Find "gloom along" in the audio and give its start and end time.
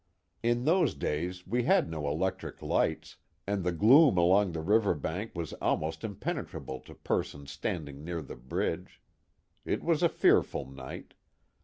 3.71-4.51